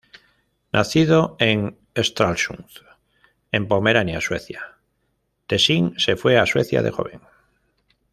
Nacido 0.71 1.35
en 1.37 1.77
Stralsund, 1.95 2.65
en 3.51 3.67
Pomerania 3.67 4.19
Sueca, 4.19 4.79
Tessin 5.45 5.93
se 5.99 6.15
fue 6.15 6.39
a 6.39 6.47
Suecia 6.47 6.81
de 6.81 6.89
joven. 6.89 7.21